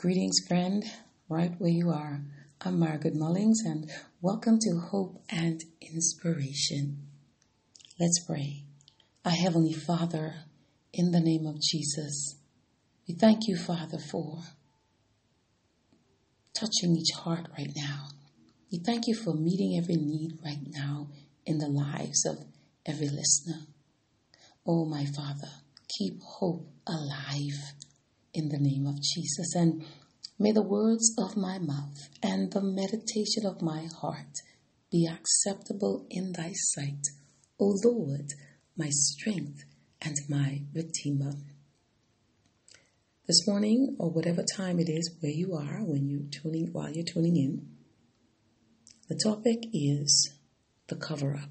[0.00, 0.84] Greetings, friend,
[1.28, 2.20] right where you are.
[2.60, 3.90] I'm Margaret Mullings, and
[4.20, 7.08] welcome to Hope and Inspiration.
[7.98, 8.62] Let's pray.
[9.24, 10.34] Our Heavenly Father,
[10.92, 12.36] in the name of Jesus,
[13.08, 14.38] we thank you, Father, for
[16.54, 18.10] touching each heart right now.
[18.70, 21.08] We thank you for meeting every need right now
[21.44, 22.44] in the lives of
[22.86, 23.66] every listener.
[24.64, 25.50] Oh, my Father,
[25.88, 27.72] keep hope alive
[28.32, 29.54] in the name of Jesus.
[29.54, 29.84] And
[30.38, 34.38] may the words of my mouth and the meditation of my heart
[34.90, 37.06] be acceptable in thy sight,
[37.60, 38.32] O Lord,
[38.76, 39.64] my strength
[40.00, 41.32] and my redeemer.
[43.26, 47.04] This morning, or whatever time it is where you are when you're tuning while you're
[47.04, 47.68] tuning in,
[49.08, 50.32] the topic is
[50.86, 51.50] the cover up.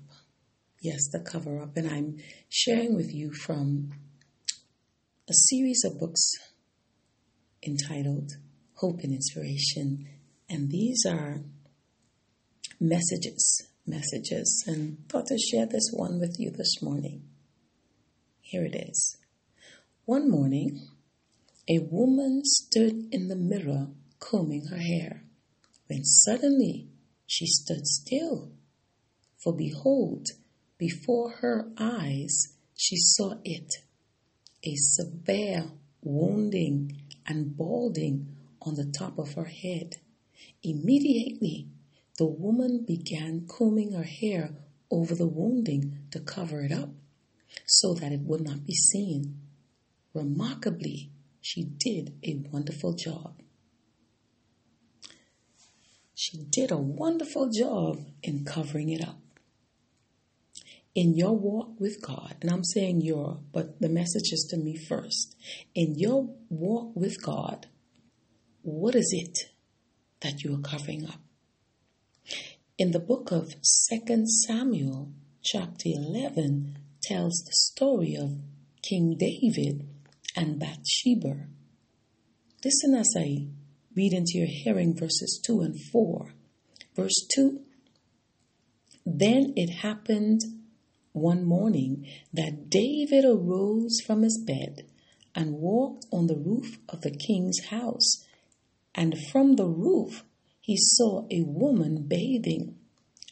[0.81, 1.75] Yes, the cover up.
[1.75, 2.17] And I'm
[2.50, 3.91] sharing with you from
[5.30, 6.31] a series of books
[7.67, 8.31] entitled
[8.76, 10.08] Hope and Inspiration.
[10.49, 11.42] And these are
[12.80, 17.23] messages, messages, and thought to share this one with you this morning.
[18.42, 19.17] Here it is.
[20.05, 20.88] One morning,
[21.69, 23.88] a woman stood in the mirror
[24.20, 25.23] combing her hair,
[25.88, 26.88] when suddenly
[27.25, 28.52] she stood still.
[29.44, 30.27] For behold,
[30.77, 33.70] before her eyes she saw it,
[34.64, 39.97] a severe wounding and balding on the top of her head.
[40.64, 41.67] Immediately,
[42.17, 44.56] the woman began combing her hair
[44.89, 46.89] over the wounding to cover it up
[47.66, 49.39] so that it would not be seen.
[50.14, 51.11] Remarkably,
[51.42, 53.42] she did a wonderful job.
[56.16, 59.20] She did a wonderful job in covering it up.
[60.98, 64.76] In your walk with God, and I'm saying your, but the message is to me
[64.76, 65.36] first.
[65.76, 67.67] In your walk with God,
[68.64, 69.52] what is it
[70.22, 71.20] that you are covering up?
[72.80, 73.54] In the book of
[73.92, 75.12] 2 Samuel,
[75.44, 78.39] chapter 11, tells the story of
[78.82, 79.88] King David
[80.36, 81.45] and Bathsheba.
[82.66, 83.50] Listen as I
[83.95, 86.33] read into your hearing verses 2 and 4.
[86.95, 87.60] Verse 2
[89.05, 90.42] Then it happened
[91.17, 94.88] one morning that David arose from his bed
[95.36, 98.26] and walked on the roof of the king's house.
[98.95, 100.23] And from the roof
[100.60, 102.76] he saw a woman bathing,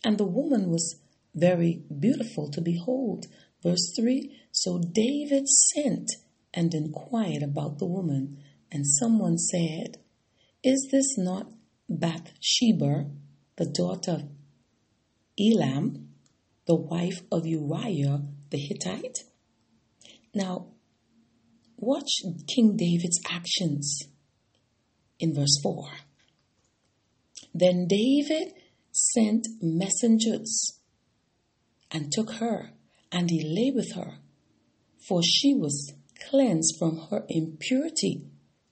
[0.03, 0.99] and the woman was
[1.33, 3.25] very beautiful to behold.
[3.61, 6.09] Verse 3 So David sent
[6.53, 8.37] and inquired about the woman,
[8.71, 9.97] and someone said,
[10.63, 11.51] Is this not
[11.89, 13.09] Bathsheba,
[13.57, 14.29] the daughter of
[15.39, 16.04] Eliam,
[16.65, 19.19] the wife of Uriah the Hittite?
[20.33, 20.67] Now,
[21.77, 23.99] watch King David's actions
[25.19, 25.87] in verse 4.
[27.53, 28.53] Then David
[28.91, 30.79] sent messengers
[31.91, 32.71] and took her,
[33.11, 34.19] and he lay with her,
[35.07, 35.93] for she was
[36.29, 38.25] cleansed from her impurity,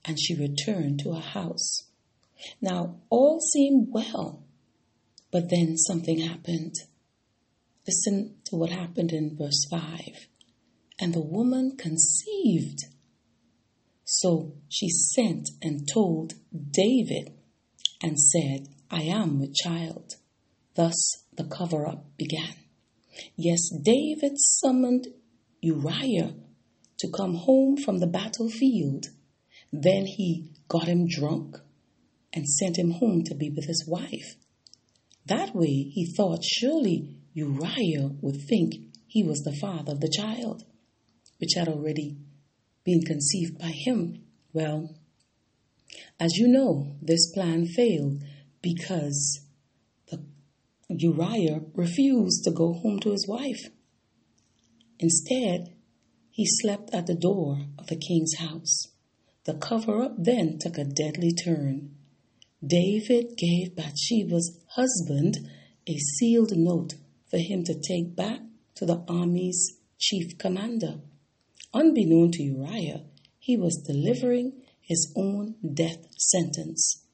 [0.04, 1.84] and she returned to her house.
[2.60, 4.42] Now, all seemed well,
[5.30, 6.74] but then something happened.
[7.86, 10.28] Listen to what happened in verse 5.
[10.98, 12.78] And the woman conceived.
[14.04, 16.34] So she sent and told
[16.70, 17.32] David
[18.02, 20.14] and said, I am with child.
[20.74, 20.94] Thus
[21.36, 22.54] the cover up began.
[23.36, 25.08] Yes, David summoned
[25.60, 26.34] Uriah
[26.98, 29.06] to come home from the battlefield.
[29.72, 31.56] Then he got him drunk
[32.32, 34.36] and sent him home to be with his wife.
[35.26, 38.74] That way he thought surely Uriah would think
[39.08, 40.64] he was the father of the child,
[41.38, 42.16] which had already
[42.84, 44.22] been conceived by him.
[44.52, 44.94] Well,
[46.20, 48.22] as you know, this plan failed
[48.62, 49.40] because
[50.08, 50.24] the
[50.88, 53.70] Uriah refused to go home to his wife.
[55.00, 55.74] Instead,
[56.30, 58.88] he slept at the door of the king's house.
[59.44, 61.96] The cover up then took a deadly turn.
[62.64, 65.38] David gave Bathsheba's husband
[65.86, 66.94] a sealed note
[67.34, 68.38] for him to take back
[68.76, 71.00] to the army's chief commander.
[71.74, 73.06] Unbeknown to Uriah,
[73.40, 77.04] he was delivering his own death sentence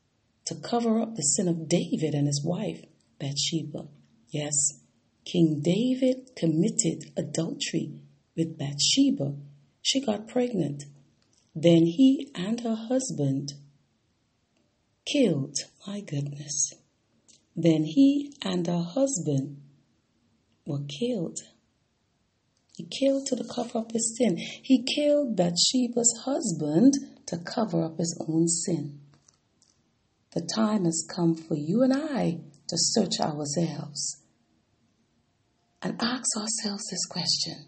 [0.45, 2.85] to cover up the sin of David and his wife,
[3.19, 3.89] Bathsheba.
[4.29, 4.83] Yes,
[5.25, 7.95] King David committed adultery
[8.37, 9.37] with Bathsheba.
[9.81, 10.85] She got pregnant.
[11.55, 13.55] Then he and her husband
[15.11, 15.57] killed,
[15.87, 16.75] my goodness.
[17.57, 19.63] Then he and her husband
[20.67, 21.39] were killed.
[22.77, 24.37] He killed to cover up his sin.
[24.39, 26.95] He killed Bathsheba's husband
[27.27, 29.01] to cover up his own sin.
[30.33, 34.23] the time has come for you and I to search ourselves
[35.83, 37.67] and ask ourselves this question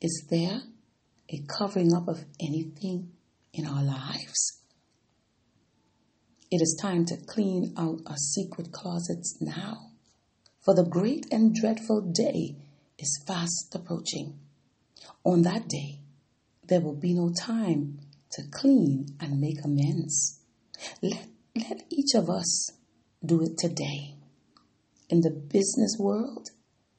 [0.00, 0.62] Is there
[1.28, 3.12] a covering up of anything
[3.52, 4.62] in our lives?
[6.50, 9.91] It is time to clean out our secret closets now,
[10.64, 12.56] for the great and dreadful day
[12.98, 14.38] is fast approaching.
[15.24, 15.98] On that day,
[16.64, 17.98] there will be no time
[18.30, 20.40] to clean and make amends.
[21.02, 21.26] Let,
[21.56, 22.70] let each of us
[23.24, 24.14] do it today.
[25.10, 26.50] In the business world,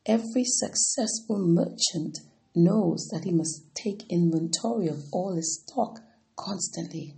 [0.05, 2.19] every successful merchant
[2.55, 5.99] knows that he must take inventory of all his stock
[6.35, 7.15] constantly.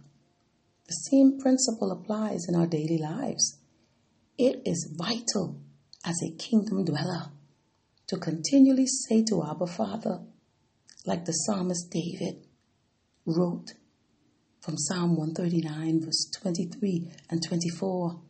[0.87, 3.57] The same principle applies in our daily lives.
[4.37, 5.59] It is vital
[6.05, 7.31] as a kingdom dweller
[8.07, 10.19] to continually say to Abba Father,
[11.05, 12.45] like the psalmist David
[13.25, 13.73] wrote
[14.61, 18.21] from Psalm 139, verse 23 and 24.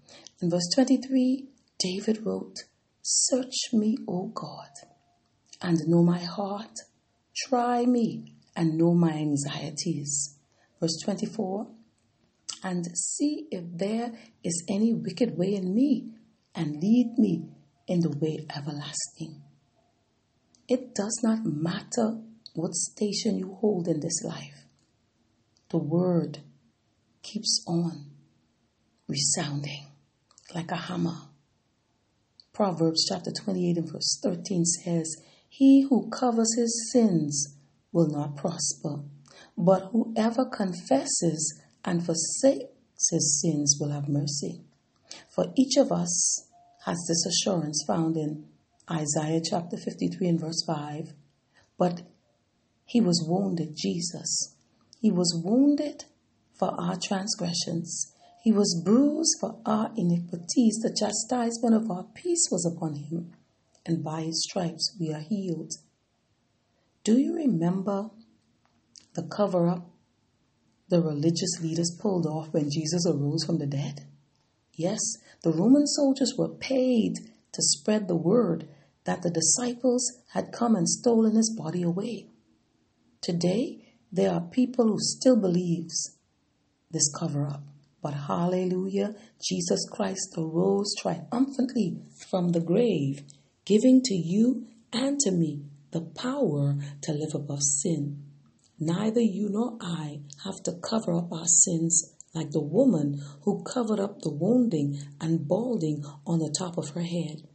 [0.41, 2.55] In verse 23, David wrote,
[3.01, 4.69] Search me, O God,
[5.61, 6.77] and know my heart.
[7.35, 10.37] Try me and know my anxieties.
[10.79, 11.67] Verse 24,
[12.63, 14.11] and see if there
[14.43, 16.11] is any wicked way in me,
[16.53, 17.49] and lead me
[17.87, 19.41] in the way everlasting.
[20.67, 22.21] It does not matter
[22.53, 24.65] what station you hold in this life,
[25.69, 26.39] the word
[27.21, 28.11] keeps on
[29.07, 29.87] resounding
[30.53, 31.17] like a hammer.
[32.53, 35.17] Proverbs chapter 28 and verse 13 says,
[35.49, 37.57] He who covers his sins
[37.91, 39.03] will not prosper,
[39.57, 44.61] but whoever confesses and forsakes his sins will have mercy.
[45.29, 46.47] For each of us
[46.85, 48.45] has this assurance found in
[48.89, 51.13] Isaiah chapter 53 and verse 5.
[51.79, 52.03] But
[52.85, 54.55] he was wounded, Jesus.
[54.99, 56.05] He was wounded
[56.53, 58.13] for our transgressions.
[58.43, 60.77] He was bruised for our iniquities.
[60.83, 63.31] The chastisement of our peace was upon him,
[63.85, 65.71] and by his stripes we are healed.
[67.03, 68.11] Do you remember
[69.15, 69.89] the cover up
[70.89, 74.05] the religious leaders pulled off when Jesus arose from the dead?
[74.75, 74.99] Yes,
[75.41, 77.15] the Roman soldiers were paid
[77.53, 78.67] to spread the word
[79.05, 82.27] that the disciples had come and stolen his body away.
[83.21, 83.81] Today,
[84.11, 86.17] there are people who still believes
[86.91, 87.63] this cover up.
[88.01, 91.97] But hallelujah, Jesus Christ arose triumphantly
[92.29, 93.23] from the grave,
[93.65, 98.23] giving to you and to me the power to live above sin.
[98.79, 103.99] Neither you nor I have to cover up our sins like the woman who covered
[103.99, 107.47] up the wounding and balding on the top of her head.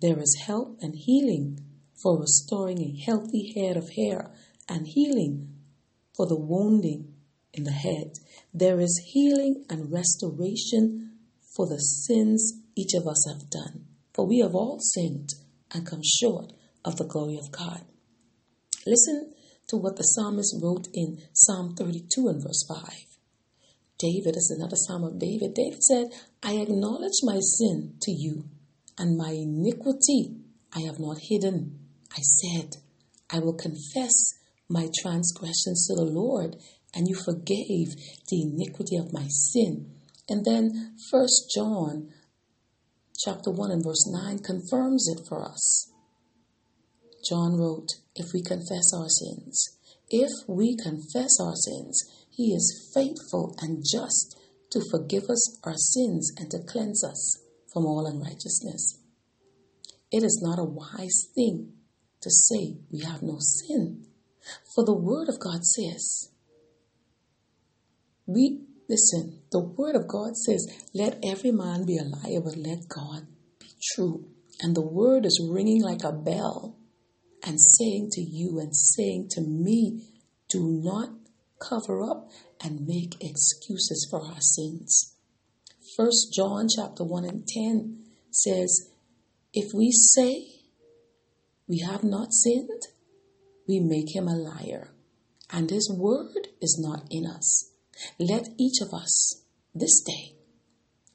[0.00, 1.58] There is help and healing
[2.00, 4.30] for restoring a healthy head of hair
[4.68, 5.48] and healing
[6.16, 7.14] for the wounding
[7.52, 8.12] in the head.
[8.54, 11.18] There is healing and restoration
[11.54, 13.86] for the sins each of us have done.
[14.14, 15.30] For we have all sinned
[15.72, 16.52] and come short
[16.84, 17.82] of the glory of God.
[18.86, 19.32] Listen
[19.68, 23.11] to what the psalmist wrote in Psalm 32 and verse 5.
[24.02, 25.54] David is another psalm of David.
[25.54, 26.06] David said,
[26.42, 28.46] I acknowledge my sin to you,
[28.98, 30.34] and my iniquity
[30.74, 31.78] I have not hidden.
[32.10, 32.78] I said,
[33.30, 34.12] I will confess
[34.68, 36.56] my transgressions to the Lord,
[36.92, 37.94] and you forgave
[38.28, 39.94] the iniquity of my sin.
[40.28, 42.08] And then First John
[43.24, 45.92] chapter 1 and verse 9 confirms it for us.
[47.28, 49.78] John wrote, If we confess our sins,
[50.10, 52.02] if we confess our sins,
[52.34, 54.38] he is faithful and just
[54.70, 57.38] to forgive us our sins and to cleanse us
[57.72, 58.98] from all unrighteousness.
[60.10, 61.74] It is not a wise thing
[62.22, 64.06] to say we have no sin,
[64.74, 66.30] for the Word of God says,
[68.26, 72.88] we listen, the Word of God says, let every man be a liar, but let
[72.88, 73.26] God
[73.58, 74.24] be true.
[74.60, 76.76] And the Word is ringing like a bell
[77.44, 80.08] and saying to you and saying to me,
[80.48, 81.10] do not
[81.68, 82.30] cover up
[82.62, 85.16] and make excuses for our sins.
[85.96, 88.90] First John chapter 1 and 10 says,
[89.52, 90.46] if we say
[91.68, 92.82] we have not sinned,
[93.68, 94.90] we make him a liar,
[95.50, 97.70] and his word is not in us.
[98.18, 99.42] Let each of us
[99.74, 100.36] this day,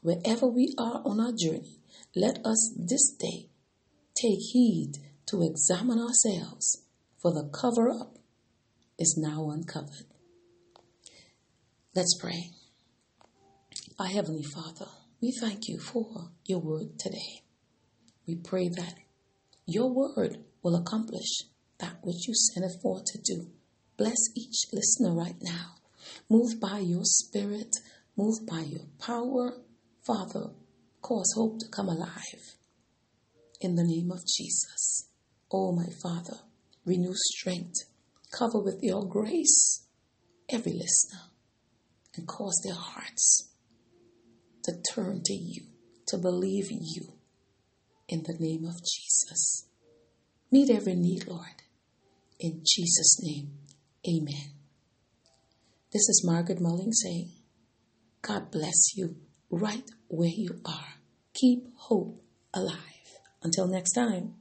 [0.01, 1.80] wherever we are on our journey,
[2.16, 3.50] let us this day
[4.16, 4.94] take heed
[5.27, 6.84] to examine ourselves,
[7.22, 8.18] for the cover up
[8.98, 10.06] is now uncovered.
[11.98, 12.51] Let's pray.
[13.98, 14.86] Our Heavenly Father,
[15.20, 17.42] we thank you for your word today.
[18.27, 18.94] We pray that
[19.66, 21.42] your word will accomplish
[21.80, 23.48] that which you sent it forth to do.
[23.98, 25.77] Bless each listener right now.
[26.30, 27.75] Move by your spirit,
[28.16, 29.54] move by your power,
[30.06, 30.51] Father,
[31.01, 32.54] cause hope to come alive.
[33.60, 35.10] In the name of Jesus.
[35.51, 36.42] Oh, my Father,
[36.86, 37.86] renew strength.
[38.38, 39.88] Cover with your grace
[40.48, 41.32] every listener
[42.18, 43.54] and cause their hearts
[44.64, 45.64] to turn to you,
[46.08, 47.14] to believe you.
[48.10, 49.68] In the name of Jesus.
[50.52, 51.62] Meet every need, Lord.
[52.40, 53.52] In Jesus' name,
[54.08, 54.54] amen.
[55.92, 57.32] This is Margaret Mulling saying,
[58.22, 59.16] God bless you
[59.50, 60.96] right where you are.
[61.34, 62.22] Keep hope
[62.54, 62.78] alive.
[63.44, 64.36] Until next time.